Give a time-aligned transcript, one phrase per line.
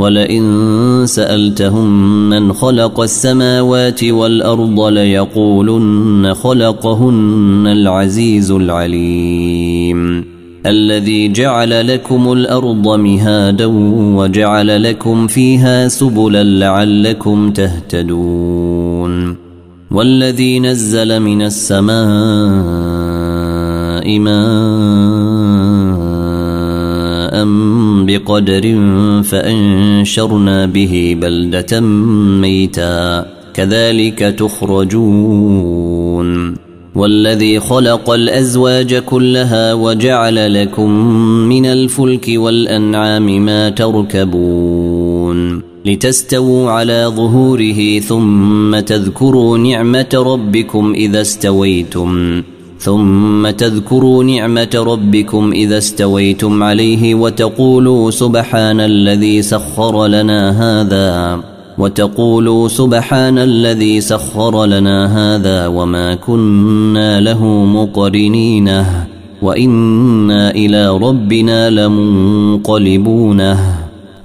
[0.00, 1.88] ولئن سألتهم
[2.30, 10.24] من خلق السماوات والأرض ليقولن خلقهن العزيز العليم.
[10.66, 13.66] الذي جعل لكم الأرض مهادا
[14.16, 19.36] وجعل لكم فيها سبلا لعلكم تهتدون.
[19.90, 22.00] والذي نزل من السماء
[24.18, 25.30] ماء
[28.10, 28.62] بقدر
[29.22, 31.80] فأنشرنا به بلدة
[32.40, 33.26] ميتا.
[33.54, 36.30] كذلك تخرجون.
[36.94, 40.90] والذي خلق الأزواج كلها وجعل لكم
[41.48, 45.62] من الفلك والأنعام ما تركبون.
[45.86, 52.42] لتستووا على ظهوره ثم تذكروا نعمة ربكم إذا استويتم.
[52.80, 61.40] ثم تذكروا نعمة ربكم إذا استويتم عليه وتقولوا سبحان الذي سخر لنا هذا
[61.78, 68.84] وتقولوا سبحان الذي سخر لنا هذا وما كنا له مقرنين
[69.42, 73.56] وإنا إلى ربنا لمنقلبون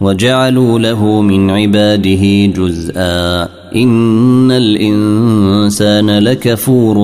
[0.00, 3.63] وجعلوا له من عباده جزءا.
[3.76, 6.98] ان الانسان لكفور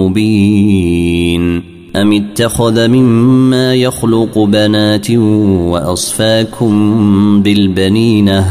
[0.00, 1.62] مبين
[1.96, 5.10] ام اتخذ مما يخلق بنات
[5.70, 6.72] واصفاكم
[7.42, 8.46] بالبنينه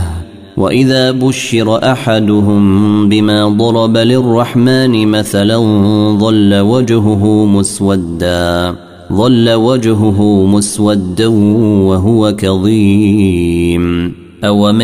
[0.57, 5.57] واذا بشر احدهم بما ضرب للرحمن مثلا
[6.19, 8.75] ظل وجهه مسودا
[9.13, 14.81] ظل وجهه مسودا وهو كظيم اومن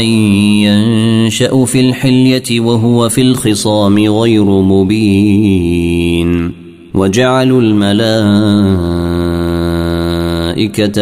[0.65, 6.51] ينشا في الحليه وهو في الخصام غير مبين
[6.93, 8.01] وجعلوا الملائكه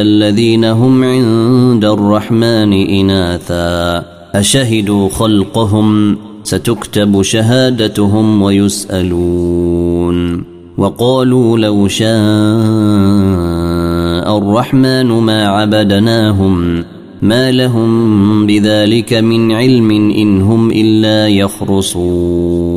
[0.01, 4.05] الذين هم عند الرحمن اناثا
[4.35, 10.43] اشهدوا خلقهم ستكتب شهادتهم ويسالون
[10.77, 12.09] وقالوا لو شاء
[14.37, 16.83] الرحمن ما عبدناهم
[17.21, 22.69] ما لهم بذلك من علم ان هم الا يخرصون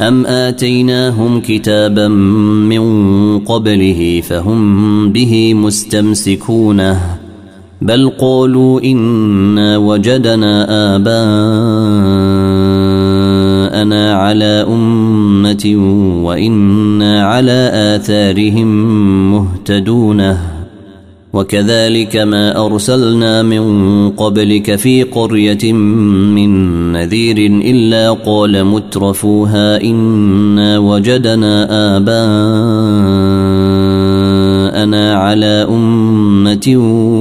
[0.00, 7.00] ام اتيناهم كتابا من قبله فهم به مستمسكونه
[7.82, 11.14] بل قالوا انا وجدنا اباءنا
[14.14, 15.74] على امه
[16.24, 18.68] وأنا على اثارهم
[19.32, 20.36] مهتدون
[21.34, 23.64] وكذلك ما أرسلنا من
[24.10, 32.24] قبلك في قرية من نذير إلا قال مترفوها إنا وجدنا آباءنا
[35.14, 36.76] على أمة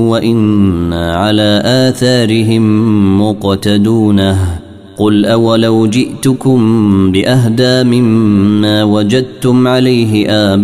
[0.09, 2.63] وإنا على آثارهم
[3.21, 4.37] مقتدون
[4.97, 10.63] قل أولو جئتكم بأهدى مما وجدتم عليه آباءكم.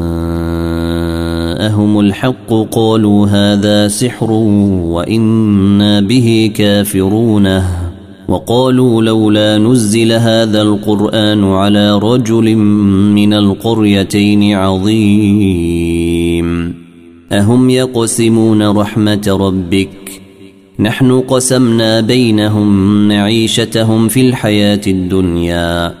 [1.99, 7.91] الحق قالوا هذا سحر وإنا به كافرونه
[8.27, 12.55] وقالوا لولا نزل هذا القرآن على رجل
[13.15, 15.61] من القريتين عظيم.
[17.31, 20.21] أهم يقسمون رحمة ربك؟
[20.79, 26.00] نحن قسمنا بينهم معيشتهم في الحياة الدنيا.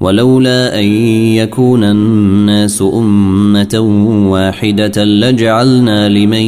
[0.00, 0.84] ولولا أن
[1.34, 3.80] يكون الناس أمة
[4.30, 6.42] واحدة لجعلنا لمن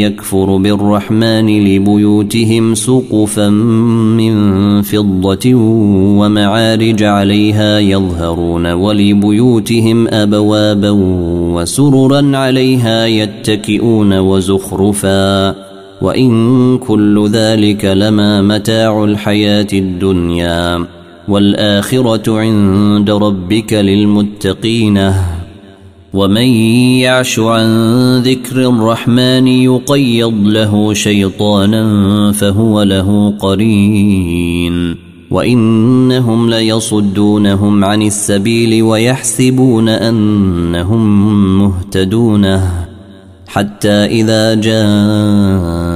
[0.00, 3.48] يكفر بالرحمن لبيوتهم سقفا
[4.18, 5.54] من فضة
[6.18, 10.90] ومعارج عليها يظهرون ولبيوتهم أبوابا
[11.54, 15.54] وسررا عليها يتكئون وزخرفا
[16.02, 20.86] وإن كل ذلك لما متاع الحياة الدنيا
[21.28, 25.12] والآخرة عند ربك للمتقين.
[26.14, 26.46] ومن
[27.00, 27.66] يعش عن
[28.22, 34.96] ذكر الرحمن يقيض له شيطانا فهو له قرين.
[35.30, 42.60] وإنهم ليصدونهم عن السبيل ويحسبون أنهم مهتدون.
[43.46, 45.95] حتى إذا جاءوا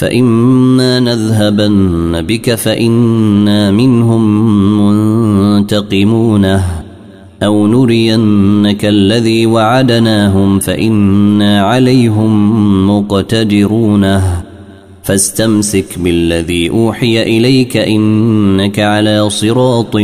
[0.00, 4.22] فإما نذهبن بك فإنا منهم
[4.80, 6.60] منتقمون
[7.42, 14.20] أو نرينك الذي وعدناهم فإنا عليهم مقتدرون
[15.02, 19.96] فاستمسك بالذي أوحي إليك إنك على صراط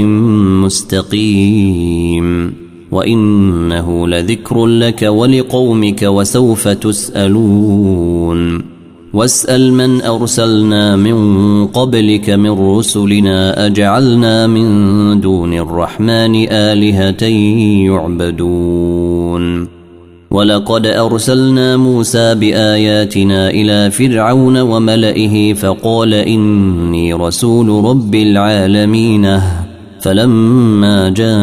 [0.65, 2.55] مستقيم
[2.91, 7.97] وإنه لذكر لك ولقومك وسوف تسألون
[9.17, 17.25] واسأل من أرسلنا من قبلك من رسلنا أجعلنا من دون الرحمن آلهة
[17.89, 19.69] يعبدون.
[20.31, 29.41] ولقد أرسلنا موسى بآياتنا إلى فرعون وملئه فقال إني رسول رب العالمين.
[30.01, 31.39] فلما جاءهم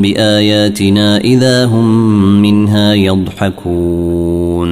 [0.00, 1.86] بآياتنا إذا هم
[2.42, 4.68] منها يضحكون.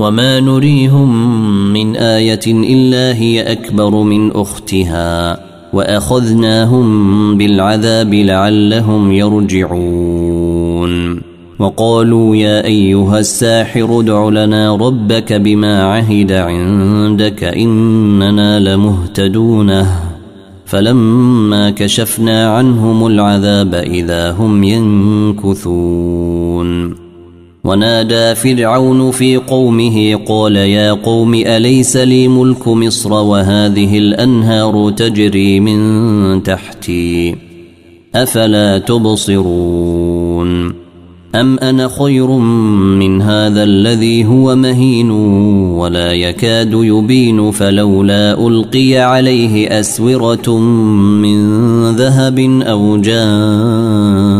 [0.00, 1.42] وما نريهم
[1.72, 5.40] من آية إلا هي أكبر من أختها
[5.72, 10.60] وأخذناهم بالعذاب لعلهم يرجعون
[11.58, 19.86] وقالوا يا أيها الساحر ادع لنا ربك بما عهد عندك إننا لمهتدون
[20.66, 26.20] فلما كشفنا عنهم العذاب إذا هم ينكثون
[27.64, 36.42] ونادى فرعون في قومه قال يا قوم أليس لي ملك مصر وهذه الأنهار تجري من
[36.42, 37.36] تحتي؟
[38.14, 40.74] أفلا تبصرون؟
[41.34, 42.26] أم أنا خير
[42.98, 51.40] من هذا الذي هو مهين ولا يكاد يبين؟ فلولا ألقي عليه أسورة من
[51.96, 54.39] ذهب أو جاء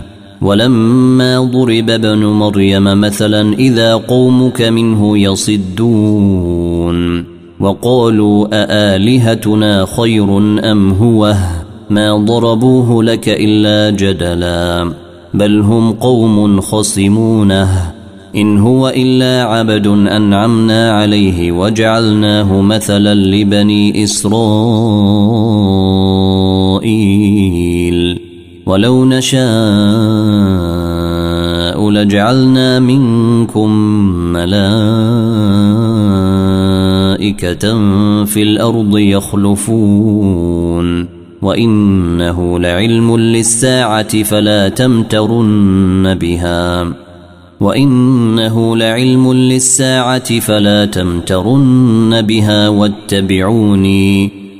[0.41, 6.91] ولما ضرب ابن مريم مثلا إذا قومك منه يصدون
[7.59, 10.37] وقالوا أآلهتنا خير
[10.71, 11.35] أم هو؟
[11.89, 14.93] ما ضربوه لك إلا جدلا
[15.33, 17.91] بل هم قوم خصمونه.
[18.35, 24.41] إن هو إلا عبد أنعمنا عليه وجعلناه مثلا لبني إسرائيل.
[28.71, 29.41] ولو نشاء
[31.89, 33.69] لجعلنا منكم
[34.33, 34.75] ملائكة
[38.25, 40.27] في الأرض يخلفون
[41.41, 46.93] وإنه لعلم للساعة فلا تمترن بها
[47.59, 54.40] وإنه لعلم للساعة فلا تمترن بها واتبعوني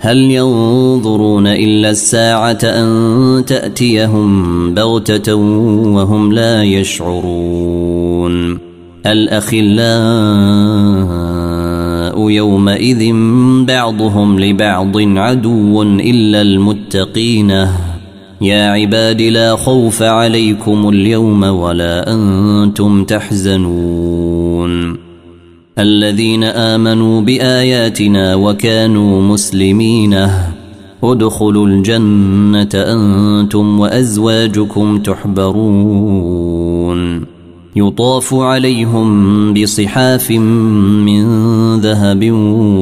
[0.00, 8.58] هل ينظرون إلا الساعة أن تأتيهم بغتة وهم لا يشعرون
[9.06, 9.78] الأخلاء
[12.30, 13.12] يومئذ
[13.64, 17.50] بعضهم لبعض عدو إلا المتقين
[18.40, 25.07] يا عباد لا خوف عليكم اليوم ولا أنتم تحزنون
[25.78, 30.28] الذين آمنوا بآياتنا وكانوا مسلمين.
[31.04, 36.98] ادخلوا الجنة أنتم وأزواجكم تحبرون.
[37.76, 39.08] يطاف عليهم
[39.54, 41.24] بصحاف من
[41.80, 42.30] ذهب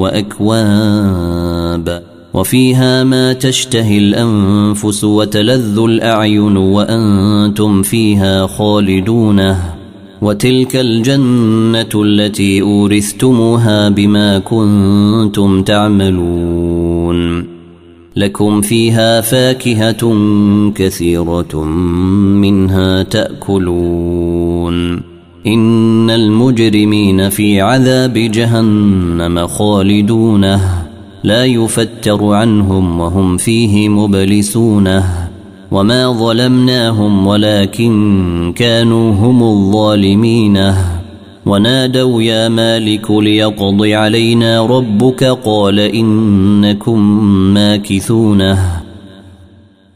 [0.00, 2.02] وأكواب.
[2.34, 9.75] وفيها ما تشتهي الأنفس وتلذ الأعين وأنتم فيها خالدونه
[10.22, 17.46] وتلك الجنة التي أورثتموها بما كنتم تعملون.
[18.16, 20.16] لكم فيها فاكهة
[20.74, 21.64] كثيرة
[22.34, 25.02] منها تأكلون.
[25.46, 30.86] إن المجرمين في عذاب جهنم خالدونه
[31.24, 35.35] لا يفتر عنهم وهم فيه مبلسونه.
[35.70, 40.72] وما ظلمناهم ولكن كانوا هم الظالمين
[41.46, 47.00] ونادوا يا مالك ليقض علينا ربك قال انكم
[47.54, 48.82] ماكثونه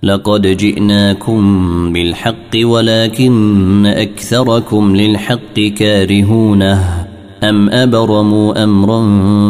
[0.03, 1.43] لقد جئناكم
[1.93, 7.07] بالحق ولكن اكثركم للحق كارهونه
[7.45, 9.03] ام ابرموا امرا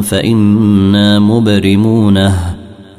[0.02, 2.59] فانا مبرمونه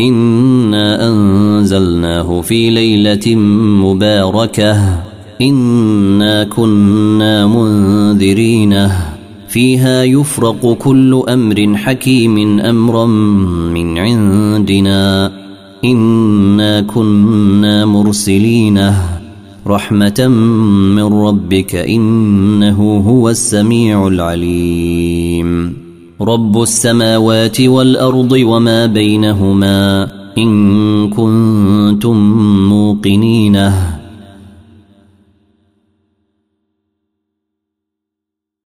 [0.00, 3.34] إنا أنزلناه في ليلة
[3.84, 5.02] مباركة
[5.40, 9.16] إنا كنا منذرينه
[9.48, 13.06] فيها يفرق كل أمر حكيم أمرا
[13.74, 15.32] من عندنا
[15.84, 19.20] إنا كنا مرسلينه
[19.66, 20.28] رحمة
[20.96, 25.76] من ربك إنه هو السميع العليم
[26.22, 30.08] رب السماوات والأرض وما بينهما
[30.38, 32.16] إن كنتم
[32.68, 33.99] موقنينه.